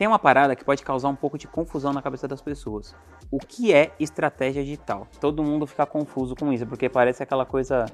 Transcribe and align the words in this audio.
Tem 0.00 0.08
uma 0.08 0.18
parada 0.18 0.56
que 0.56 0.64
pode 0.64 0.82
causar 0.82 1.10
um 1.10 1.14
pouco 1.14 1.36
de 1.36 1.46
confusão 1.46 1.92
na 1.92 2.00
cabeça 2.00 2.26
das 2.26 2.40
pessoas. 2.40 2.96
O 3.30 3.38
que 3.38 3.70
é 3.74 3.92
estratégia 4.00 4.64
digital? 4.64 5.06
Todo 5.20 5.44
mundo 5.44 5.66
fica 5.66 5.84
confuso 5.84 6.34
com 6.34 6.50
isso, 6.50 6.66
porque 6.66 6.88
parece 6.88 7.22
aquela 7.22 7.44
coisa 7.44 7.84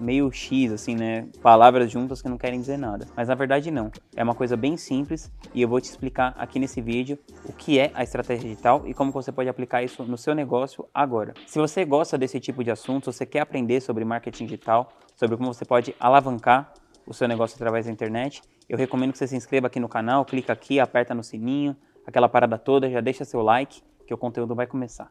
meio 0.00 0.28
X, 0.32 0.72
assim, 0.72 0.96
né? 0.96 1.28
Palavras 1.40 1.88
juntas 1.88 2.20
que 2.20 2.28
não 2.28 2.36
querem 2.36 2.58
dizer 2.58 2.76
nada. 2.76 3.06
Mas 3.16 3.28
na 3.28 3.36
verdade 3.36 3.70
não. 3.70 3.92
É 4.16 4.24
uma 4.24 4.34
coisa 4.34 4.56
bem 4.56 4.76
simples 4.76 5.30
e 5.54 5.62
eu 5.62 5.68
vou 5.68 5.80
te 5.80 5.84
explicar 5.84 6.34
aqui 6.36 6.58
nesse 6.58 6.80
vídeo 6.80 7.16
o 7.44 7.52
que 7.52 7.78
é 7.78 7.92
a 7.94 8.02
estratégia 8.02 8.42
digital 8.42 8.82
e 8.84 8.92
como 8.92 9.12
você 9.12 9.30
pode 9.30 9.48
aplicar 9.48 9.84
isso 9.84 10.02
no 10.02 10.18
seu 10.18 10.34
negócio 10.34 10.88
agora. 10.92 11.32
Se 11.46 11.60
você 11.60 11.84
gosta 11.84 12.18
desse 12.18 12.40
tipo 12.40 12.64
de 12.64 12.72
assunto, 12.72 13.12
se 13.12 13.18
você 13.18 13.24
quer 13.24 13.38
aprender 13.38 13.80
sobre 13.80 14.04
marketing 14.04 14.46
digital, 14.46 14.88
sobre 15.14 15.36
como 15.36 15.54
você 15.54 15.64
pode 15.64 15.94
alavancar 16.00 16.72
o 17.06 17.14
seu 17.14 17.28
negócio 17.28 17.54
através 17.54 17.86
da 17.86 17.92
internet, 17.92 18.42
eu 18.68 18.78
recomendo 18.78 19.12
que 19.12 19.18
você 19.18 19.26
se 19.26 19.36
inscreva 19.36 19.66
aqui 19.66 19.80
no 19.80 19.88
canal, 19.88 20.24
clica 20.24 20.52
aqui, 20.52 20.80
aperta 20.80 21.14
no 21.14 21.22
sininho, 21.22 21.76
aquela 22.06 22.28
parada 22.28 22.58
toda, 22.58 22.90
já 22.90 23.00
deixa 23.00 23.24
seu 23.24 23.42
like, 23.42 23.82
que 24.06 24.14
o 24.14 24.18
conteúdo 24.18 24.54
vai 24.54 24.66
começar. 24.66 25.10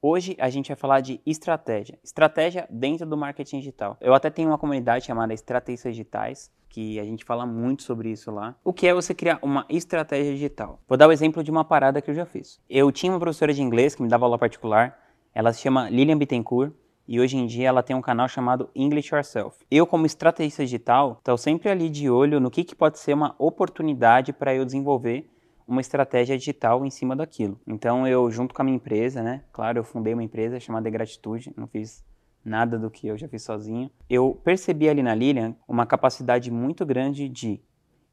Hoje 0.00 0.36
a 0.40 0.50
gente 0.50 0.68
vai 0.68 0.76
falar 0.76 1.00
de 1.00 1.20
estratégia. 1.24 1.96
Estratégia 2.02 2.66
dentro 2.68 3.06
do 3.06 3.16
marketing 3.16 3.60
digital. 3.60 3.96
Eu 4.00 4.14
até 4.14 4.30
tenho 4.30 4.48
uma 4.48 4.58
comunidade 4.58 5.04
chamada 5.04 5.32
Estratégias 5.32 5.94
Digitais, 5.94 6.50
que 6.68 6.98
a 6.98 7.04
gente 7.04 7.24
fala 7.24 7.46
muito 7.46 7.84
sobre 7.84 8.10
isso 8.10 8.30
lá. 8.32 8.56
O 8.64 8.72
que 8.72 8.88
é 8.88 8.94
você 8.94 9.14
criar 9.14 9.38
uma 9.42 9.64
estratégia 9.68 10.32
digital? 10.32 10.80
Vou 10.88 10.98
dar 10.98 11.06
o 11.06 11.12
exemplo 11.12 11.44
de 11.44 11.52
uma 11.52 11.64
parada 11.64 12.02
que 12.02 12.10
eu 12.10 12.14
já 12.14 12.26
fiz. 12.26 12.60
Eu 12.68 12.90
tinha 12.90 13.12
uma 13.12 13.20
professora 13.20 13.54
de 13.54 13.62
inglês 13.62 13.94
que 13.94 14.02
me 14.02 14.08
dava 14.08 14.24
aula 14.24 14.38
particular. 14.38 14.98
Ela 15.32 15.52
se 15.52 15.60
chama 15.60 15.88
Lilian 15.88 16.18
Bittencourt 16.18 16.72
e 17.12 17.20
hoje 17.20 17.36
em 17.36 17.44
dia 17.44 17.68
ela 17.68 17.82
tem 17.82 17.94
um 17.94 18.00
canal 18.00 18.26
chamado 18.26 18.70
English 18.74 19.14
Yourself. 19.14 19.58
Eu, 19.70 19.86
como 19.86 20.06
estrategista 20.06 20.64
digital, 20.64 21.16
estou 21.18 21.36
sempre 21.36 21.68
ali 21.68 21.90
de 21.90 22.08
olho 22.08 22.40
no 22.40 22.50
que, 22.50 22.64
que 22.64 22.74
pode 22.74 22.98
ser 22.98 23.12
uma 23.12 23.34
oportunidade 23.38 24.32
para 24.32 24.54
eu 24.54 24.64
desenvolver 24.64 25.30
uma 25.68 25.82
estratégia 25.82 26.38
digital 26.38 26.86
em 26.86 26.90
cima 26.90 27.14
daquilo. 27.14 27.60
Então 27.66 28.08
eu, 28.08 28.30
junto 28.30 28.54
com 28.54 28.62
a 28.62 28.64
minha 28.64 28.76
empresa, 28.76 29.22
né? 29.22 29.44
Claro, 29.52 29.78
eu 29.78 29.84
fundei 29.84 30.14
uma 30.14 30.22
empresa 30.22 30.58
chamada 30.58 30.88
Gratitude, 30.88 31.52
não 31.54 31.66
fiz 31.66 32.02
nada 32.42 32.78
do 32.78 32.90
que 32.90 33.08
eu 33.08 33.18
já 33.18 33.28
fiz 33.28 33.42
sozinho. 33.42 33.90
Eu 34.08 34.40
percebi 34.42 34.88
ali 34.88 35.02
na 35.02 35.14
Lilian 35.14 35.54
uma 35.68 35.84
capacidade 35.84 36.50
muito 36.50 36.86
grande 36.86 37.28
de 37.28 37.60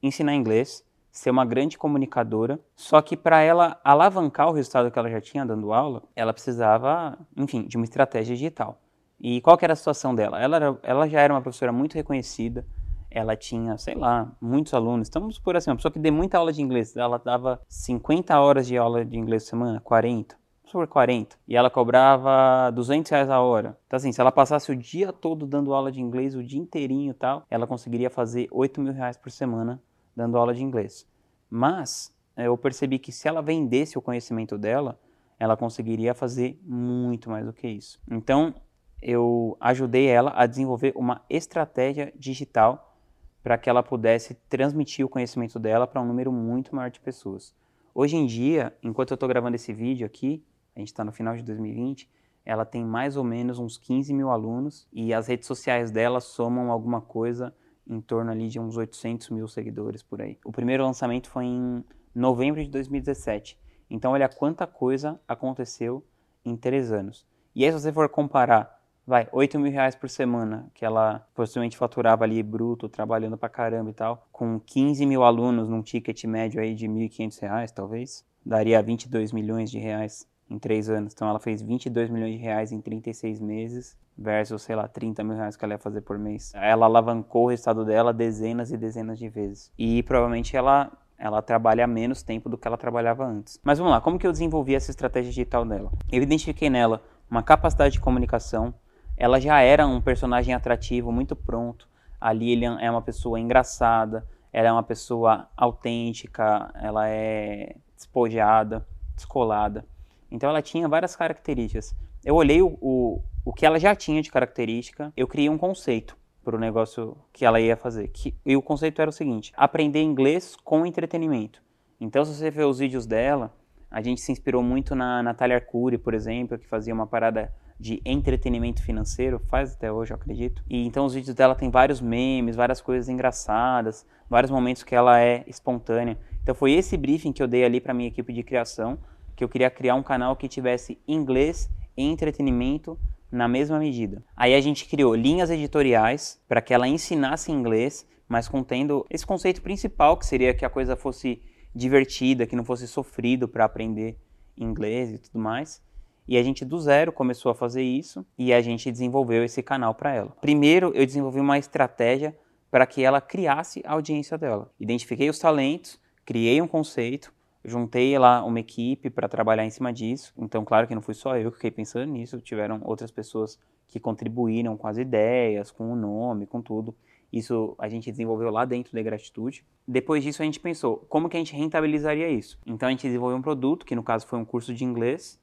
ensinar 0.03 0.36
inglês, 0.36 0.86
ser 1.09 1.30
uma 1.30 1.45
grande 1.45 1.77
comunicadora, 1.77 2.59
só 2.75 3.02
que 3.02 3.16
para 3.16 3.39
ela 3.39 3.80
alavancar 3.81 4.50
o 4.50 4.52
resultado 4.52 4.92
que 4.92 5.00
ela 5.00 5.09
já 5.09 5.22
tinha 5.22 5.45
dando 5.45 5.72
aula, 5.72 6.03
ela 6.17 6.33
precisava, 6.33 7.17
enfim, 7.38 7.66
de 7.66 7.77
uma 7.77 7.86
estratégia 7.86 8.36
digital. 8.36 8.77
E 9.20 9.42
qual 9.42 9.58
que 9.58 9.66
era 9.66 9.73
a 9.73 9.75
situação 9.75 10.16
dela? 10.16 10.39
Ela, 10.42 10.56
era, 10.56 10.80
ela 10.81 11.09
já 11.09 11.20
era 11.20 11.34
uma 11.34 11.42
professora 11.42 11.72
muito 11.72 11.95
reconhecida, 11.95 12.66
ela 13.12 13.36
tinha, 13.36 13.78
sei 13.78 13.95
lá, 13.95 14.31
muitos 14.39 14.73
alunos. 14.73 15.08
Estamos 15.08 15.38
por 15.38 15.56
assim, 15.56 15.70
uma 15.70 15.76
pessoa 15.76 15.92
que 15.92 16.00
dê 16.00 16.11
muita 16.11 16.38
aula 16.38 16.53
de 16.53 16.61
inglês, 16.61 16.95
ela 16.95 17.17
dava 17.17 17.61
50 17.67 18.39
horas 18.39 18.67
de 18.67 18.78
aula 18.78 19.03
de 19.03 19.17
inglês 19.17 19.44
por 19.44 19.50
semana, 19.50 19.81
40, 19.81 20.38
por 20.72 20.88
40. 20.88 21.36
E 21.48 21.56
ela 21.58 21.70
cobrava 21.70 22.72
200 22.72 23.11
reais 23.11 23.30
a 23.30 23.42
hora. 23.42 23.78
Então 23.88 23.98
assim, 23.98 24.11
se 24.11 24.22
ela 24.22 24.31
passasse 24.31 24.72
o 24.72 24.76
dia 24.76 25.11
todo 25.11 25.45
dando 25.45 25.73
aula 25.73 25.92
de 25.92 26.00
inglês, 26.00 26.36
o 26.36 26.44
dia 26.44 26.59
inteirinho 26.59 27.11
e 27.11 27.14
tal, 27.14 27.45
ela 27.50 27.67
conseguiria 27.67 28.09
fazer 28.09 28.48
8 28.52 28.80
mil 28.80 28.94
reais 28.94 29.17
por 29.17 29.31
semana 29.31 29.81
dando 30.16 30.38
aula 30.38 30.54
de 30.54 30.64
inglês. 30.64 31.08
Mas 31.50 32.16
eh, 32.38 32.48
eu 32.48 32.58
percebi 32.58 33.00
que 33.00 33.11
se 33.11 33.28
ela 33.28 33.42
vendesse 33.42 33.98
o 33.98 34.02
conhecimento 34.02 34.58
dela, 34.58 35.00
ela 35.39 35.58
conseguiria 35.58 36.14
fazer 36.14 36.59
muito 36.64 37.30
mais 37.30 37.45
do 37.45 37.54
que 37.54 37.67
isso. 37.67 38.00
Então, 38.09 38.54
eu 39.02 39.58
ajudei 39.59 40.08
ela 40.08 40.33
a 40.36 40.45
desenvolver 40.45 40.94
uma 40.95 41.23
estratégia 41.30 42.14
digital 42.16 42.97
para 43.42 43.58
que 43.58 43.69
ela 43.69 43.81
pudesse 43.81 44.33
transmitir 44.50 45.05
o 45.05 45.09
conhecimento 45.09 45.58
dela 45.58 45.88
para 45.88 46.02
um 46.02 46.05
número 46.05 46.31
muito 46.31 46.75
maior 46.75 46.89
de 46.89 47.00
pessoas. 47.00 47.55
Hoje 47.95 48.16
em 48.16 48.25
dia, 48.25 48.73
enquanto 48.83 49.11
eu 49.11 49.16
estou 49.16 49.30
gravando 49.30 49.55
esse 49.55 49.73
vídeo 49.73 50.05
aqui, 50.05 50.44
a 50.75 50.80
gente 50.80 50.89
está 50.89 51.03
no 51.03 51.11
final 51.11 51.36
de 51.36 51.44
2020, 51.44 52.09
ela 52.45 52.66
tem 52.66 52.83
mais 52.83 53.16
ou 53.17 53.23
menos 53.23 53.59
uns 53.59 53.77
15 53.77 54.14
mil 54.14 54.30
alunos 54.30 54.87
e 54.92 55.14
as 55.14 55.27
redes 55.27 55.48
sociais 55.48 55.92
dela 55.92 56.20
somam 56.20 56.71
alguma 56.71 57.02
coisa 57.02 57.54
em 57.87 57.99
torno 57.99 58.31
ali 58.31 58.48
de 58.48 58.60
uns 58.60 58.77
800 58.77 59.30
mil 59.30 59.48
seguidores 59.48 60.04
por 60.04 60.21
aí. 60.21 60.37
O 60.45 60.52
primeiro 60.52 60.83
lançamento 60.83 61.30
foi 61.30 61.45
em 61.45 61.83
novembro 62.14 62.64
de 62.64 62.70
2017. 62.70 63.58
Então, 63.89 64.11
olha 64.11 64.30
quanta 64.30 64.67
coisa 64.67 65.20
aconteceu 65.27 66.05
em 66.45 66.55
três 66.55 66.92
anos. 66.92 67.26
E 67.55 67.66
aí, 67.66 67.71
se 67.71 67.80
você 67.80 67.92
for 67.92 68.08
comparar 68.10 68.79
vai, 69.09 69.27
8 69.31 69.59
mil 69.59 69.71
reais 69.71 69.95
por 69.95 70.08
semana, 70.08 70.70
que 70.71 70.86
ela 70.86 71.27
possivelmente 71.33 71.75
faturava 71.75 72.23
ali 72.23 72.43
bruto, 72.43 72.87
trabalhando 72.87 73.36
pra 73.36 73.49
caramba 73.49 73.89
e 73.89 73.93
tal, 73.93 74.27
com 74.31 74.59
15 74.59 75.03
mil 75.03 75.23
alunos 75.23 75.67
num 75.67 75.81
ticket 75.81 76.23
médio 76.25 76.61
aí 76.61 76.75
de 76.75 76.87
1.500 76.87 77.42
reais, 77.42 77.71
talvez, 77.71 78.23
daria 78.45 78.80
22 78.83 79.31
milhões 79.31 79.71
de 79.71 79.80
reais 79.80 80.27
em 80.48 80.59
três 80.59 80.92
anos. 80.92 81.11
Então 81.14 81.27
ela 81.27 81.39
fez 81.39 81.59
22 81.59 82.11
milhões 82.11 82.33
de 82.33 82.37
reais 82.37 82.71
em 82.71 82.80
36 82.80 83.39
meses, 83.39 83.98
versus, 84.15 84.61
sei 84.61 84.75
lá, 84.75 84.87
30 84.87 85.23
mil 85.23 85.36
reais 85.36 85.55
que 85.55 85.65
ela 85.65 85.73
ia 85.73 85.80
fazer 85.80 86.02
por 86.02 86.19
mês. 86.19 86.52
Ela 86.53 86.86
alavancou 86.86 87.45
o 87.45 87.49
resultado 87.49 87.83
dela 87.83 88.14
dezenas 88.14 88.71
e 88.71 88.77
dezenas 88.77 89.17
de 89.17 89.27
vezes. 89.27 89.71
E 89.75 90.03
provavelmente 90.03 90.55
ela 90.55 90.92
ela 91.17 91.42
trabalha 91.42 91.86
menos 91.86 92.23
tempo 92.23 92.48
do 92.48 92.58
que 92.58 92.65
ela 92.65 92.77
trabalhava 92.77 93.25
antes. 93.25 93.59
Mas 93.61 93.77
vamos 93.77 93.92
lá, 93.92 93.99
como 93.99 94.17
que 94.17 94.25
eu 94.25 94.31
desenvolvi 94.31 94.73
essa 94.73 94.89
estratégia 94.89 95.30
digital 95.30 95.65
dela? 95.65 95.92
Eu 96.09 96.23
identifiquei 96.23 96.69
nela 96.69 97.02
uma 97.30 97.43
capacidade 97.43 97.93
de 97.93 97.99
comunicação, 97.99 98.73
ela 99.19 99.37
já 99.37 99.59
era 99.59 99.85
um 99.85 99.99
personagem 99.99 100.53
atrativo, 100.53 101.11
muito 101.11 101.35
pronto. 101.35 101.89
A 102.21 102.31
Lilian 102.31 102.80
é 102.80 102.89
uma 102.89 103.02
pessoa 103.02 103.37
engraçada, 103.37 104.25
ela 104.52 104.69
é 104.69 104.71
uma 104.71 104.81
pessoa 104.81 105.49
autêntica, 105.57 106.71
ela 106.73 107.09
é 107.09 107.75
despojada, 107.93 108.87
descolada. 109.13 109.85
Então 110.31 110.49
ela 110.49 110.61
tinha 110.61 110.87
várias 110.87 111.17
características. 111.17 111.93
Eu 112.23 112.35
olhei 112.35 112.61
o, 112.61 112.77
o, 112.81 113.21
o 113.43 113.52
que 113.52 113.65
ela 113.65 113.77
já 113.77 113.93
tinha 113.93 114.21
de 114.21 114.31
característica, 114.31 115.11
eu 115.17 115.27
criei 115.27 115.49
um 115.49 115.57
conceito 115.57 116.17
para 116.41 116.55
o 116.55 116.59
negócio 116.59 117.17
que 117.33 117.43
ela 117.43 117.59
ia 117.59 117.75
fazer. 117.75 118.07
Que, 118.07 118.33
e 118.45 118.55
o 118.55 118.61
conceito 118.61 119.01
era 119.01 119.09
o 119.09 119.13
seguinte: 119.13 119.51
aprender 119.57 120.01
inglês 120.01 120.55
com 120.63 120.86
entretenimento. 120.86 121.61
Então, 121.99 122.23
se 122.23 122.33
você 122.33 122.49
ver 122.49 122.63
os 122.63 122.80
vídeos 122.80 123.05
dela, 123.05 123.53
a 123.91 124.01
gente 124.01 124.21
se 124.21 124.31
inspirou 124.31 124.63
muito 124.63 124.95
na 124.95 125.21
Natália 125.21 125.57
Arcuri, 125.57 125.97
por 125.97 126.13
exemplo, 126.13 126.57
que 126.57 126.65
fazia 126.65 126.93
uma 126.93 127.05
parada 127.05 127.53
de 127.80 128.01
entretenimento 128.04 128.84
financeiro, 128.84 129.40
faz 129.48 129.74
até 129.74 129.92
hoje, 129.92 130.12
eu 130.12 130.16
acredito. 130.16 130.62
E 130.69 130.86
então 130.86 131.06
os 131.06 131.13
vídeos 131.13 131.34
dela 131.34 131.56
tem 131.56 131.69
vários 131.69 132.01
memes, 132.01 132.56
várias 132.56 132.81
coisas 132.81 133.07
engraçadas, 133.07 134.06
vários 134.30 134.51
momentos 134.51 134.84
que 134.84 134.94
ela 134.94 135.19
é 135.22 135.44
espontânea. 135.48 136.18
Então 136.44 136.54
foi 136.54 136.74
esse 136.74 136.98
briefing 136.98 137.31
que 137.31 137.42
eu 137.42 137.48
dei 137.48 137.63
ali 137.63 137.80
para 137.80 137.94
minha 137.94 138.10
equipe 138.10 138.34
de 138.34 138.44
criação, 138.44 139.00
que 139.36 139.44
eu 139.44 139.48
queria 139.48 139.69
criar 139.69 139.95
um 139.95 140.04
canal 140.04 140.36
que 140.36 140.50
tivesse 140.50 141.00
inglês 141.07 141.69
e 141.95 142.04
entretenimento 142.04 143.00
na 143.31 143.48
mesma 143.48 143.80
medida. 143.80 144.24
Aí 144.36 144.54
a 144.54 144.60
gente 144.62 144.86
criou 144.86 145.16
linhas 145.16 145.50
editoriais 145.50 146.42
para 146.48 146.62
que 146.62 146.74
ela 146.74 146.88
ensinasse 146.88 147.51
inglês, 147.51 148.06
mas 148.28 148.50
contendo 148.50 149.06
esse 149.10 149.25
conceito 149.25 149.62
principal, 149.62 150.18
que 150.18 150.25
seria 150.25 150.54
que 150.54 150.66
a 150.66 150.69
coisa 150.69 150.96
fosse 150.96 151.42
divertida, 151.74 152.46
que 152.46 152.56
não 152.56 152.66
fosse 152.66 152.88
sofrido 152.88 153.48
para 153.48 153.63
aprender 153.63 154.18
inglês 154.57 155.13
e 155.13 155.18
tudo 155.18 155.40
mais. 155.40 155.81
E 156.30 156.38
a 156.38 156.44
gente 156.44 156.63
do 156.63 156.80
zero 156.80 157.12
começou 157.12 157.51
a 157.51 157.56
fazer 157.56 157.81
isso 157.81 158.24
e 158.38 158.54
a 158.54 158.62
gente 158.62 158.92
desenvolveu 158.92 159.44
esse 159.44 159.63
canal 159.63 159.95
para 159.95 160.13
ela. 160.13 160.30
Primeiro, 160.40 160.92
eu 160.94 161.04
desenvolvi 161.04 161.40
uma 161.40 161.57
estratégia 161.57 162.38
para 162.69 162.86
que 162.86 163.01
ela 163.01 163.19
criasse 163.19 163.81
a 163.84 163.94
audiência 163.94 164.38
dela. 164.38 164.72
Identifiquei 164.80 165.28
os 165.28 165.40
talentos, 165.40 166.00
criei 166.24 166.62
um 166.62 166.68
conceito, 166.68 167.34
juntei 167.66 168.16
lá 168.19 168.45
uma 168.45 168.60
equipe 168.60 169.10
para 169.10 169.28
trabalhar 169.28 169.66
em 169.66 169.72
cima 169.72 169.92
disso. 169.92 170.31
Então, 170.38 170.63
claro 170.63 170.88
que 170.88 170.94
não 170.94 171.01
fui 171.01 171.16
só 171.16 171.36
eu 171.36 171.50
que 171.50 171.57
fiquei 171.57 171.72
pensando 171.72 172.12
nisso, 172.12 172.40
tiveram 172.40 172.80
outras 172.84 173.10
pessoas 173.10 173.57
que 173.88 174.00
contribuíram 174.00 174.78
com 174.78 174.86
as 174.86 175.00
ideias, 175.00 175.72
com 175.72 175.92
o 175.92 175.96
nome, 175.96 176.46
com 176.46 176.62
tudo. 176.62 176.96
Isso 177.34 177.74
a 177.80 177.90
gente 177.90 178.12
desenvolveu 178.12 178.51
lá 178.51 178.66
dentro 178.66 178.94
da 178.94 179.01
Gratitude. 179.01 179.66
Depois 179.88 180.24
disso, 180.24 180.44
a 180.44 180.46
gente 180.46 180.60
pensou 180.60 180.98
como 181.10 181.28
que 181.28 181.38
a 181.38 181.40
gente 181.40 181.56
rentabilizaria 181.56 182.30
isso. 182.30 182.60
Então, 182.68 182.88
a 182.88 182.92
gente 182.92 183.08
desenvolveu 183.08 183.36
um 183.36 183.42
produto, 183.42 183.84
que 183.84 183.96
no 183.96 184.04
caso 184.04 184.28
foi 184.28 184.38
um 184.38 184.46
curso 184.46 184.75
de 184.75 184.84
inglês, 184.84 185.40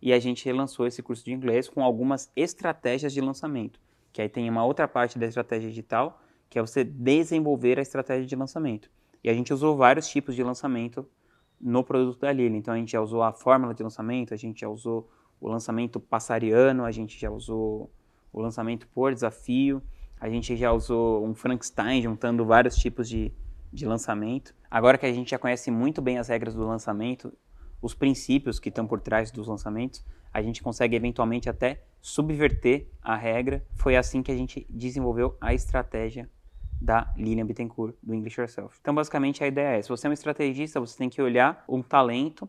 e 0.00 0.12
a 0.12 0.18
gente 0.18 0.50
lançou 0.52 0.86
esse 0.86 1.02
curso 1.02 1.24
de 1.24 1.32
inglês 1.32 1.68
com 1.68 1.82
algumas 1.82 2.30
estratégias 2.36 3.12
de 3.12 3.20
lançamento. 3.20 3.80
Que 4.12 4.22
aí 4.22 4.28
tem 4.28 4.48
uma 4.48 4.64
outra 4.64 4.86
parte 4.86 5.18
da 5.18 5.26
estratégia 5.26 5.68
digital, 5.68 6.22
que 6.48 6.58
é 6.58 6.62
você 6.62 6.84
desenvolver 6.84 7.78
a 7.78 7.82
estratégia 7.82 8.26
de 8.26 8.36
lançamento. 8.36 8.90
E 9.22 9.28
a 9.28 9.34
gente 9.34 9.52
usou 9.52 9.76
vários 9.76 10.08
tipos 10.08 10.34
de 10.34 10.42
lançamento 10.42 11.06
no 11.60 11.82
produto 11.82 12.20
da 12.20 12.32
Lili. 12.32 12.56
Então 12.56 12.72
a 12.72 12.76
gente 12.76 12.92
já 12.92 13.00
usou 13.00 13.22
a 13.22 13.32
fórmula 13.32 13.74
de 13.74 13.82
lançamento, 13.82 14.32
a 14.32 14.36
gente 14.36 14.60
já 14.60 14.68
usou 14.68 15.10
o 15.40 15.48
lançamento 15.48 16.00
passariano, 16.00 16.84
a 16.84 16.90
gente 16.90 17.18
já 17.18 17.30
usou 17.30 17.92
o 18.32 18.40
lançamento 18.40 18.86
por 18.88 19.12
desafio, 19.12 19.82
a 20.20 20.28
gente 20.28 20.56
já 20.56 20.72
usou 20.72 21.24
um 21.24 21.34
Frankenstein 21.34 22.02
juntando 22.02 22.44
vários 22.44 22.76
tipos 22.76 23.08
de, 23.08 23.32
de 23.72 23.86
lançamento. 23.86 24.54
Agora 24.70 24.98
que 24.98 25.06
a 25.06 25.12
gente 25.12 25.30
já 25.30 25.38
conhece 25.38 25.70
muito 25.70 26.00
bem 26.02 26.18
as 26.18 26.28
regras 26.28 26.54
do 26.54 26.66
lançamento, 26.66 27.32
os 27.80 27.94
princípios 27.94 28.58
que 28.58 28.68
estão 28.68 28.86
por 28.86 29.00
trás 29.00 29.30
dos 29.30 29.46
lançamentos, 29.46 30.04
a 30.32 30.42
gente 30.42 30.62
consegue 30.62 30.96
eventualmente 30.96 31.48
até 31.48 31.82
subverter 32.00 32.88
a 33.02 33.16
regra. 33.16 33.64
Foi 33.74 33.96
assim 33.96 34.22
que 34.22 34.30
a 34.30 34.36
gente 34.36 34.66
desenvolveu 34.68 35.36
a 35.40 35.54
estratégia 35.54 36.28
da 36.80 37.12
Lilian 37.16 37.46
Bittencourt, 37.46 37.96
do 38.02 38.14
English 38.14 38.40
Yourself. 38.40 38.78
Então, 38.80 38.94
basicamente, 38.94 39.42
a 39.42 39.46
ideia 39.46 39.78
é, 39.78 39.82
se 39.82 39.88
você 39.88 40.06
é 40.06 40.10
um 40.10 40.12
estrategista, 40.12 40.78
você 40.78 40.96
tem 40.96 41.08
que 41.08 41.20
olhar 41.20 41.64
um 41.68 41.82
talento 41.82 42.48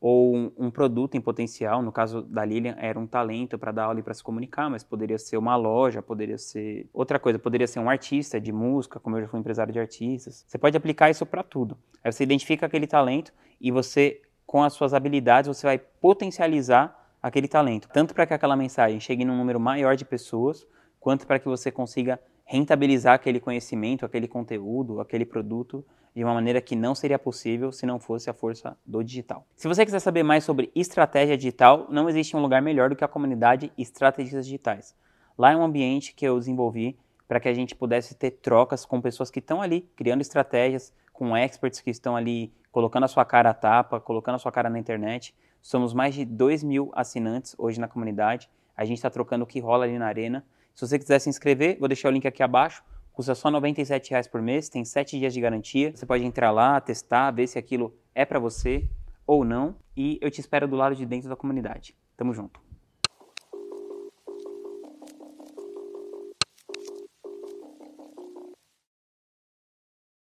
ou 0.00 0.36
um, 0.36 0.52
um, 0.56 0.70
produto 0.70 1.16
em 1.16 1.20
potencial, 1.20 1.82
no 1.82 1.90
caso 1.90 2.22
da 2.22 2.44
Lilian, 2.44 2.76
era 2.78 2.98
um 2.98 3.06
talento 3.06 3.58
para 3.58 3.72
dar 3.72 3.84
aula 3.84 3.98
e 3.98 4.02
para 4.02 4.12
se 4.12 4.22
comunicar, 4.22 4.70
mas 4.70 4.84
poderia 4.84 5.18
ser 5.18 5.36
uma 5.36 5.56
loja, 5.56 6.02
poderia 6.02 6.38
ser 6.38 6.88
outra 6.92 7.18
coisa, 7.18 7.38
poderia 7.38 7.66
ser 7.66 7.80
um 7.80 7.88
artista 7.88 8.40
de 8.40 8.52
música, 8.52 9.00
como 9.00 9.16
eu 9.16 9.22
já 9.22 9.28
fui 9.28 9.40
empresário 9.40 9.72
de 9.72 9.80
artistas. 9.80 10.44
Você 10.46 10.58
pode 10.58 10.76
aplicar 10.76 11.10
isso 11.10 11.24
para 11.24 11.42
tudo. 11.42 11.78
Aí 12.04 12.12
você 12.12 12.22
identifica 12.22 12.66
aquele 12.66 12.86
talento 12.86 13.32
e 13.60 13.70
você, 13.70 14.20
com 14.46 14.62
as 14.62 14.72
suas 14.72 14.94
habilidades, 14.94 15.48
você 15.48 15.66
vai 15.66 15.78
potencializar 15.78 16.96
aquele 17.22 17.48
talento, 17.48 17.88
tanto 17.92 18.14
para 18.14 18.26
que 18.26 18.34
aquela 18.34 18.56
mensagem 18.56 19.00
chegue 19.00 19.24
num 19.24 19.36
número 19.36 19.58
maior 19.58 19.96
de 19.96 20.04
pessoas, 20.04 20.66
quanto 21.00 21.26
para 21.26 21.38
que 21.38 21.46
você 21.46 21.70
consiga 21.72 22.20
rentabilizar 22.44 23.14
aquele 23.14 23.40
conhecimento, 23.40 24.06
aquele 24.06 24.28
conteúdo, 24.28 25.00
aquele 25.00 25.24
produto 25.24 25.84
de 26.14 26.24
uma 26.24 26.32
maneira 26.32 26.62
que 26.62 26.74
não 26.74 26.94
seria 26.94 27.18
possível 27.18 27.70
se 27.72 27.84
não 27.84 27.98
fosse 27.98 28.30
a 28.30 28.32
força 28.32 28.78
do 28.86 29.02
digital. 29.02 29.44
Se 29.54 29.68
você 29.68 29.84
quiser 29.84 29.98
saber 29.98 30.22
mais 30.22 30.44
sobre 30.44 30.70
estratégia 30.74 31.36
digital, 31.36 31.86
não 31.90 32.08
existe 32.08 32.34
um 32.36 32.40
lugar 32.40 32.62
melhor 32.62 32.88
do 32.88 32.96
que 32.96 33.04
a 33.04 33.08
comunidade 33.08 33.70
Estrategistas 33.76 34.46
Digitais. 34.46 34.94
Lá 35.36 35.52
é 35.52 35.56
um 35.56 35.62
ambiente 35.62 36.14
que 36.14 36.24
eu 36.24 36.38
desenvolvi 36.38 36.98
para 37.28 37.40
que 37.40 37.48
a 37.48 37.54
gente 37.54 37.74
pudesse 37.74 38.14
ter 38.14 38.30
trocas 38.30 38.84
com 38.84 39.00
pessoas 39.00 39.30
que 39.30 39.38
estão 39.38 39.60
ali 39.60 39.82
criando 39.96 40.20
estratégias, 40.20 40.92
com 41.12 41.36
experts 41.36 41.80
que 41.80 41.90
estão 41.90 42.16
ali 42.16 42.52
colocando 42.70 43.04
a 43.04 43.08
sua 43.08 43.24
cara 43.24 43.50
à 43.50 43.54
tapa, 43.54 43.98
colocando 43.98 44.34
a 44.34 44.38
sua 44.38 44.52
cara 44.52 44.68
na 44.68 44.78
internet. 44.78 45.34
Somos 45.62 45.94
mais 45.94 46.14
de 46.14 46.24
2 46.24 46.62
mil 46.62 46.90
assinantes 46.94 47.54
hoje 47.58 47.80
na 47.80 47.88
comunidade. 47.88 48.48
A 48.76 48.84
gente 48.84 48.98
está 48.98 49.10
trocando 49.10 49.44
o 49.44 49.46
que 49.46 49.58
rola 49.58 49.84
ali 49.84 49.98
na 49.98 50.06
arena. 50.06 50.44
Se 50.74 50.86
você 50.86 50.98
quiser 50.98 51.18
se 51.18 51.28
inscrever, 51.28 51.78
vou 51.78 51.88
deixar 51.88 52.08
o 52.08 52.12
link 52.12 52.26
aqui 52.26 52.42
abaixo. 52.42 52.84
Custa 53.12 53.34
só 53.34 53.48
R$ 53.48 53.56
97,00 53.56 54.28
por 54.28 54.42
mês, 54.42 54.68
tem 54.68 54.84
7 54.84 55.18
dias 55.18 55.32
de 55.32 55.40
garantia. 55.40 55.90
Você 55.96 56.04
pode 56.04 56.22
entrar 56.22 56.50
lá, 56.50 56.78
testar, 56.80 57.30
ver 57.30 57.46
se 57.46 57.58
aquilo 57.58 57.96
é 58.14 58.26
para 58.26 58.38
você 58.38 58.86
ou 59.26 59.42
não. 59.42 59.74
E 59.96 60.18
eu 60.20 60.30
te 60.30 60.38
espero 60.38 60.68
do 60.68 60.76
lado 60.76 60.94
de 60.94 61.06
dentro 61.06 61.30
da 61.30 61.34
comunidade. 61.34 61.96
Tamo 62.14 62.34
junto. 62.34 62.65